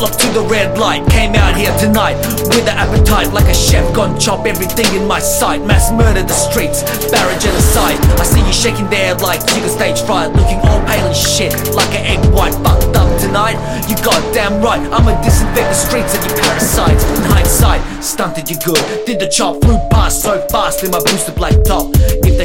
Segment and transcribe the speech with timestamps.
[0.00, 2.16] Pull up to the red light, came out here tonight
[2.56, 3.84] with an appetite like a chef.
[3.94, 5.60] Gone chop everything in my sight.
[5.60, 6.80] Mass murder the streets,
[7.10, 8.00] barrage genocide.
[8.16, 11.92] I see you shaking there like got stage fright, looking all pale and shit like
[11.92, 12.54] an egg white.
[12.64, 14.80] Fucked up tonight, you goddamn right.
[14.88, 17.04] I'ma disinfect the streets of you parasites.
[17.04, 18.80] In hindsight, stunted you good.
[19.04, 21.92] Did the chop, flew past so fast in my boosted black top.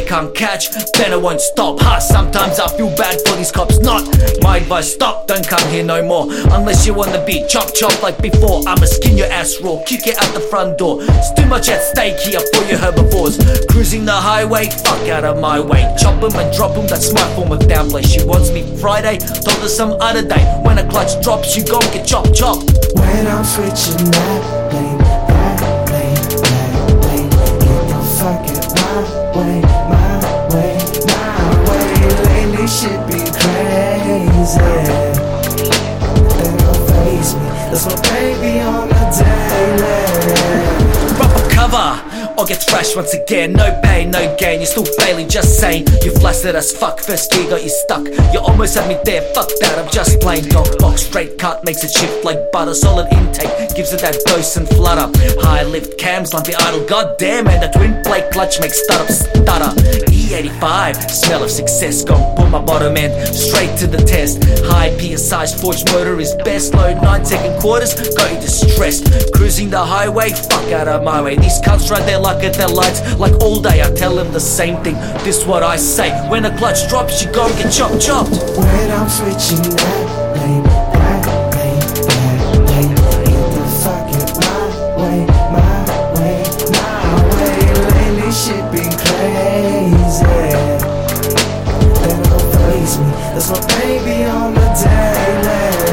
[0.05, 1.79] Can't catch, then I won't stop.
[1.81, 3.79] Ha, sometimes I feel bad for these cops.
[3.79, 4.03] Not
[4.41, 6.25] my advice, stop, don't come here no more.
[6.51, 8.61] Unless you wanna be chop chop like before.
[8.67, 10.99] I'ma skin your ass raw, kick it out the front door.
[11.01, 13.37] It's too much at stake here for you herbivores.
[13.69, 15.83] Cruising the highway, fuck out of my way.
[15.99, 18.05] Chop Chop 'em and drop 'em, that's my form of downplay.
[18.05, 20.43] She wants me Friday, told her some other day.
[20.61, 22.71] When a clutch drops, you gon' get chopped, chopped.
[22.95, 24.94] When I'm switching that
[38.25, 40.05] baby on the daily.
[41.53, 41.89] Cover
[42.37, 43.53] or get thrashed once again.
[43.53, 44.59] No pain, no gain.
[44.59, 45.85] You're still failing, just saying.
[46.03, 46.99] You flaccid as fuck.
[46.99, 48.05] First gear got you stuck.
[48.33, 49.21] You almost had me there.
[49.35, 51.03] Fuck that, I'm just plain dog box.
[51.03, 52.73] Straight cut makes it shift like butter.
[52.73, 55.07] Solid intake gives it that dose and flutter.
[55.41, 56.83] High lift cams, lumpy idle.
[56.85, 60.04] Goddamn, and the twin plate clutch makes stutter stutter.
[60.25, 62.03] E85, smell of success.
[62.03, 64.43] Gon' put my bottom end straight to the test.
[64.65, 66.73] High PSI forged motor is best.
[66.73, 69.33] Load 9 second quarters, got you distressed.
[69.33, 71.35] Cruising the highway, fuck out of my way.
[71.35, 73.81] These cunts right there like at their lights, like all day.
[73.81, 74.95] I tell them the same thing.
[75.23, 76.09] This what I say.
[76.29, 78.31] When a clutch drops, you gon' get chopped, chopped.
[78.57, 80.84] When I'm switching that lane,
[93.35, 95.84] That's my baby on the daily.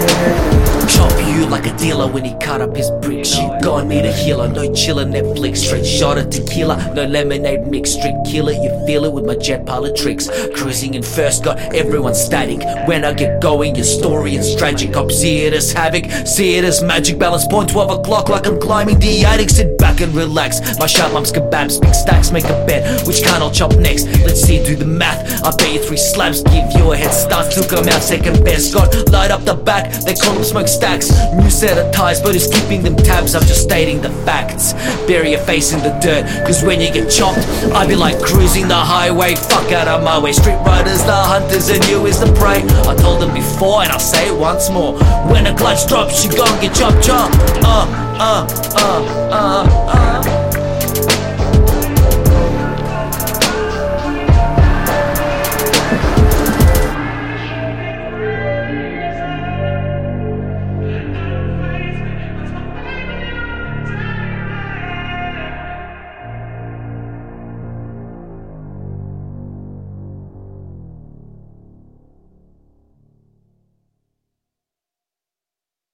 [1.43, 3.37] You like a dealer when he cut up his bricks.
[3.37, 7.95] You gon' need a healer, no chiller, Netflix, straight shot of tequila, no lemonade mix,
[7.95, 8.53] street killer.
[8.53, 10.31] You feel it with my jet pilot tricks.
[10.55, 12.61] Cruising in first, got everyone static.
[12.87, 14.93] When I get going, your story is tragic.
[14.93, 17.19] Cop see it as havoc, see it as magic.
[17.19, 19.51] Balance point 12 o'clock, like I'm climbing the attic.
[19.51, 20.61] Sit back and relax.
[20.79, 23.05] My shot lumps, kebabs, big stacks, make a bet.
[23.05, 24.05] Which kind I'll chop next?
[24.25, 25.45] Let's see, do the math.
[25.45, 27.51] I pay you three slaps, give you a head start.
[27.51, 28.73] Took 'em out, second best.
[28.73, 31.11] Got light up the back, they call them smoke stacks.
[31.35, 33.35] New set of ties, but who's keeping them tabs?
[33.35, 34.75] I'm just stating the facts.
[35.07, 37.41] Bury your face in the dirt, cause when you get chopped,
[37.73, 39.35] I be like cruising the highway.
[39.35, 40.33] Fuck out of my way.
[40.33, 42.63] Street riders, the hunters, and you is the prey.
[42.89, 44.93] I told them before, and I'll say it once more.
[45.31, 47.35] When a clutch drops, you gon' get chopped, chopped.
[47.65, 47.87] Uh,
[48.21, 49.62] uh, uh, uh,